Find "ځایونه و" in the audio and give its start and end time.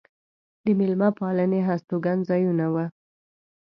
2.29-2.75